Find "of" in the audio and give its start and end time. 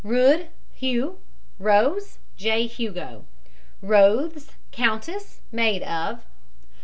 5.83-6.25